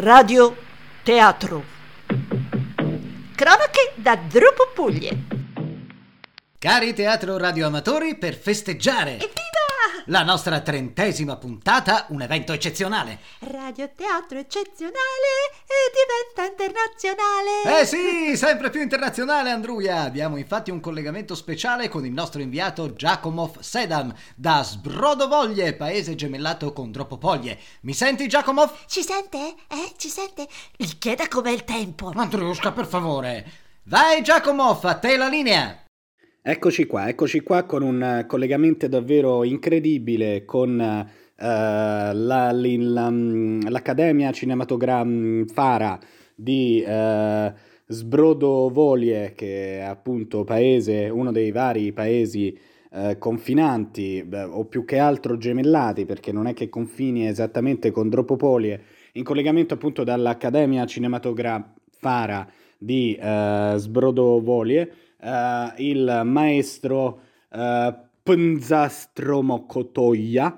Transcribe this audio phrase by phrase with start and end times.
[0.00, 0.54] Radio
[1.02, 1.64] Teatro.
[3.34, 5.24] Cronache da Drupo Puglie.
[6.56, 9.47] Cari teatro radioamatori, per festeggiare Evviva!
[10.08, 13.18] La nostra trentesima puntata, un evento eccezionale.
[13.40, 14.94] Radio Teatro eccezionale
[15.66, 17.80] e diventa internazionale.
[17.80, 20.02] Eh sì, sempre più internazionale, Andruia.
[20.02, 26.72] Abbiamo infatti un collegamento speciale con il nostro inviato Giacomov Sedam da Sbrodovoglie, paese gemellato
[26.72, 27.58] con Dropopoglie.
[27.82, 28.84] Mi senti, Giacomov?
[28.86, 29.54] Ci sente?
[29.68, 30.48] Eh, ci sente?
[30.76, 32.12] Gli chieda com'è il tempo.
[32.14, 33.50] Andriusca, per favore.
[33.84, 35.82] Vai, Giacomov, a te la linea.
[36.40, 41.06] Eccoci qua, eccoci qua con un eh, collegamento davvero incredibile con eh,
[41.36, 42.12] la-
[42.52, 45.98] la- mm, l'Accademia Cinematografara
[46.34, 47.52] di eh,
[47.86, 52.56] Sbrodovolie, che è appunto paese, uno dei vari paesi
[52.92, 58.08] eh, confinanti, beh, o più che altro gemellati, perché non è che confini esattamente con
[58.08, 58.80] Dropopolie,
[59.12, 70.54] in collegamento appunto dall'Accademia Cinematografara di eh, Sbrodovolie, eh, il maestro eh, Pnzastro Mokotoya,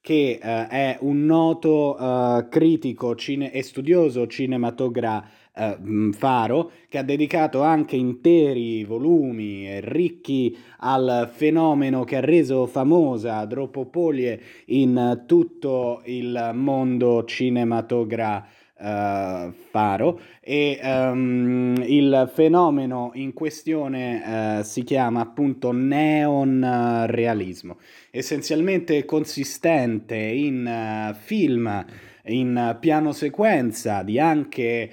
[0.00, 7.94] che eh, è un noto eh, critico cine- e studioso cinematografaro che ha dedicato anche
[7.94, 18.60] interi volumi ricchi al fenomeno che ha reso famosa Dropopolie in tutto il mondo cinematografaro
[18.82, 27.78] eh, faro e ehm, il fenomeno in questione eh, si chiama appunto neon realismo
[28.10, 31.84] essenzialmente consistente in eh, film
[32.24, 34.90] in piano sequenza di anche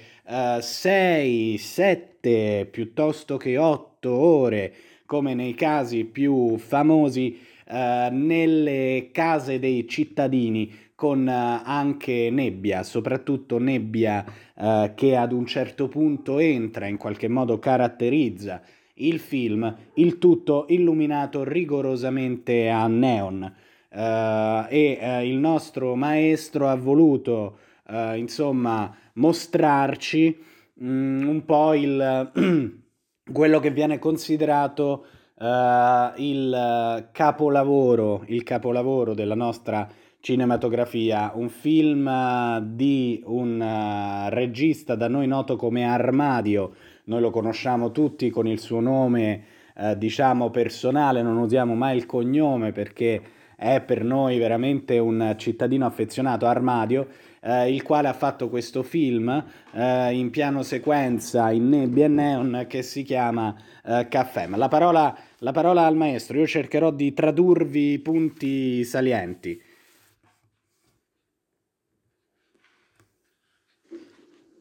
[0.60, 4.72] 6, 7 piuttosto che 8 ore
[5.04, 7.38] come nei casi più famosi
[7.70, 14.22] nelle case dei cittadini con eh, anche nebbia, soprattutto nebbia
[14.54, 18.60] eh, che ad un certo punto entra, in qualche modo caratterizza
[18.96, 23.50] il film, il tutto illuminato rigorosamente a neon.
[23.88, 27.56] Eh, e eh, il nostro maestro ha voluto,
[27.88, 30.38] eh, insomma, mostrarci
[30.84, 32.30] mm, un po' il,
[33.32, 35.06] quello che viene considerato
[35.38, 39.88] eh, il capolavoro, il capolavoro della nostra
[40.20, 46.72] cinematografia, un film eh, di un eh, regista da noi noto come Armadio,
[47.04, 49.44] noi lo conosciamo tutti con il suo nome
[49.74, 53.22] eh, diciamo personale, non usiamo mai il cognome perché
[53.56, 57.08] è per noi veramente un cittadino affezionato Armadio,
[57.40, 62.64] eh, il quale ha fatto questo film eh, in piano sequenza in nebbia e neon
[62.68, 63.54] che si chiama
[63.84, 64.46] eh, Caffè.
[64.46, 69.60] Ma la parola, la parola al maestro, io cercherò di tradurvi i punti salienti.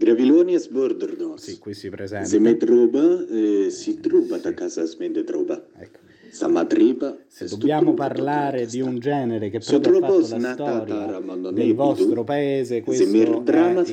[0.10, 1.44] Graviloni e sbordernos.
[1.44, 2.26] Sì, qui si presenta.
[2.26, 5.62] Se me trova, eh, si trova da casa smende trova.
[5.78, 6.00] Ecco.
[6.32, 7.16] Sama tripa.
[7.28, 11.22] Se dobbiamo parlare di un genere che proprio ha fatto la storia
[11.52, 13.90] del vostro paese, questo è il, dr-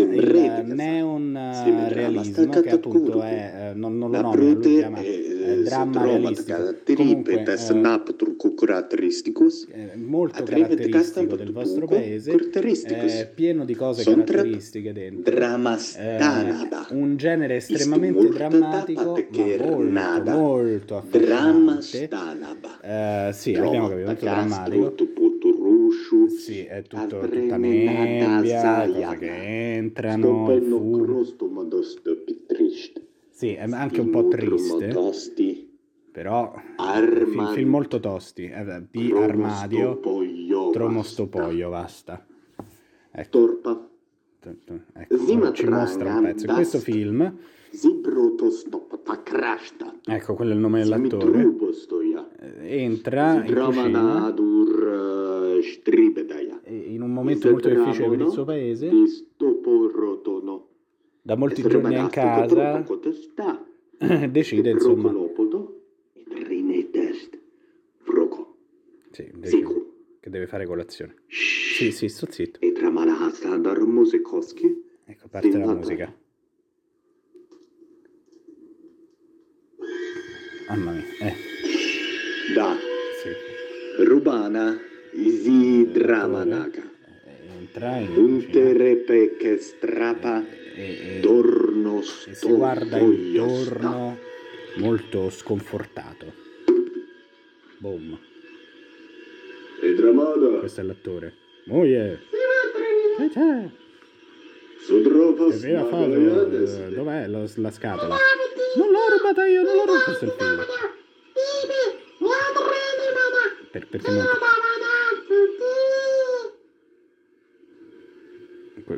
[0.00, 5.00] il neon eh, realismo che appunto è, eh, non, non lo La nomina, lui chiama
[5.00, 5.35] eh,
[7.52, 9.66] eh, snap turco caratteristicus.
[9.94, 15.34] molto caratteristico del vostro paese, eh, pieno di cose caratteristiche dentro.
[15.96, 16.18] Eh,
[16.90, 19.16] un genere estremamente drammatico,
[19.78, 22.08] ma molto, molto affascinante.
[22.82, 24.94] Eh, sì, abbiamo capito, molto drammatico.
[26.38, 30.78] Sì, è tutto, tutta nebbia, cose che entrano, bello
[33.36, 35.78] Sì, è anche un po' triste, Modosti.
[36.10, 37.52] però film, Arma.
[37.52, 40.00] film molto tosti, eh, di Armadio,
[40.72, 42.24] Tromostopoio, basta.
[43.12, 43.88] Ecco, Torpa.
[44.94, 46.50] ecco, ci mostra un pezzo.
[46.50, 47.36] Questo film,
[50.06, 51.54] ecco, quello è il nome dell'attore,
[52.40, 56.60] eh, entra in cucina da dur stribedaja.
[56.62, 58.88] e in un momento molto difficile per il suo paese.
[61.26, 62.84] Da molti giorni in casa,
[64.30, 65.10] decide insomma,
[69.10, 69.66] sì, decide
[70.20, 71.16] che deve fare colazione.
[71.26, 72.60] Sì, sì, sto zitto.
[72.60, 72.72] E.
[75.04, 76.16] Ecco, parte la musica.
[80.68, 81.34] Mamma mia, eh,
[82.54, 82.76] Da.
[83.22, 84.04] sì.
[84.04, 84.78] Rubana.
[85.12, 85.90] Isi
[87.72, 87.96] dramanaga.
[87.96, 90.44] Entra in cucina Untere pecche strapa.
[90.74, 94.18] e, e- Torno e si guarda intorno
[94.76, 96.32] molto sconfortato.
[97.78, 98.18] Boom,
[99.82, 100.58] E dramana.
[100.58, 101.34] questo è l'attore.
[101.68, 102.16] Oh yeah.
[103.18, 103.68] Che c'è?
[104.86, 105.00] Sono
[105.46, 106.88] Aveva fatto...
[106.94, 108.16] Dov'è lo- la scatola?
[108.76, 110.04] Non l'ho rubata io, non l'ho rubata.
[110.04, 110.64] Questo è il figlio.
[113.70, 114.24] Per- perché non...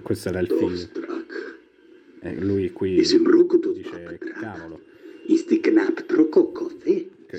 [0.09, 0.69] Questo era il figlio.
[0.69, 1.59] Dostrak.
[2.23, 3.19] E lui qui dice
[4.41, 4.81] cavolo.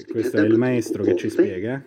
[0.08, 1.84] Questo è il maestro che ci spiega.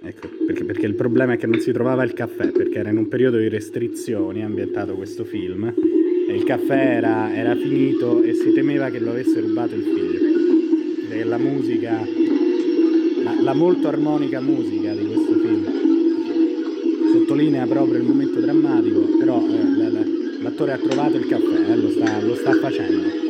[0.00, 2.96] Ecco, perché, perché il problema è che non si trovava il caffè, perché era in
[2.96, 8.54] un periodo di restrizioni ambientato questo film e il caffè era, era finito e si
[8.54, 11.12] temeva che lo avesse rubato il figlio.
[11.12, 12.00] E la musica,
[13.22, 15.83] la, la molto armonica musica di questo film
[17.24, 20.04] sottolinea proprio il momento drammatico, però eh, la- la-
[20.42, 23.22] l'attore ha trovato il caffè, eh, lo, sta, lo sta facendo.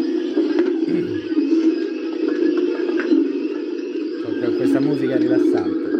[4.57, 5.94] Questa musica rilassante.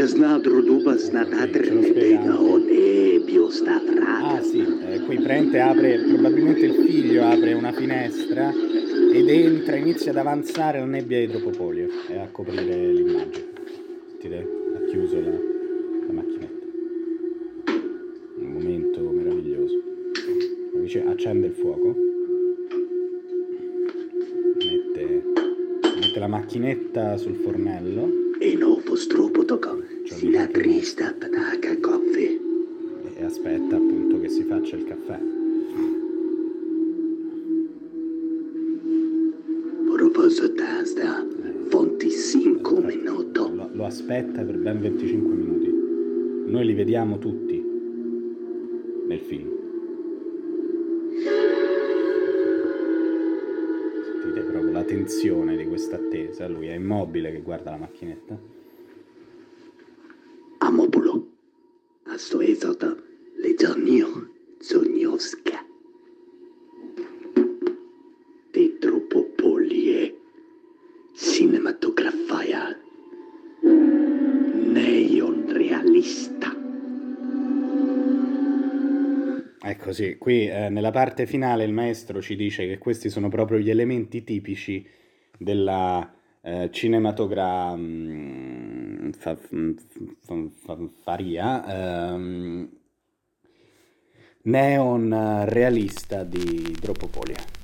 [0.00, 4.22] Rigas nadru dubas natatre nepena on ebio stavrat.
[4.22, 8.50] Ah sì, eh, qui Prente apre, probabilmente il figlio apre una finestra
[9.12, 13.44] ed entra, inizia ad avanzare la nebbia di idropopolio e a coprire l'immagine.
[14.06, 14.48] Sentite?
[14.74, 15.32] Ha chiuso la,
[16.06, 16.66] la macchinetta.
[18.38, 19.82] Un momento meraviglioso.
[20.80, 21.94] Dice, accende il fuoco.
[24.56, 25.22] Mette,
[26.00, 29.82] mette la macchinetta sul fornello E no postropotoko.
[30.06, 32.40] Sinatrista pataka koffe.
[33.18, 35.20] e aspetta appunto che si faccia il caffè.
[39.92, 41.26] Proposo tasta.
[41.68, 43.50] Fonti 5 minuto.
[43.54, 46.50] Lo, lo aspetta per ben 25 minuti.
[46.50, 47.62] Noi li vediamo tutti
[49.06, 49.69] nel film.
[54.90, 56.48] Tensione di questa attesa.
[56.48, 58.36] Lui è immobile che guarda la macchinetta.
[60.58, 61.28] Amobulo.
[62.06, 62.96] Asto ezota.
[63.36, 64.09] Legionio.
[64.09, 64.09] Zonioska.
[79.90, 83.70] Ecco qui eh, nella parte finale il maestro ci dice che questi sono proprio gli
[83.70, 84.86] elementi tipici
[85.36, 89.10] della eh, cinematogra mm,
[91.66, 92.70] ehm,
[94.42, 97.59] neon realista di Dropopolia.